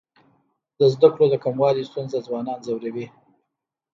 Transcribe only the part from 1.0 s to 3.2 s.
کړو د کموالي ستونزه ځوانان ځوروي.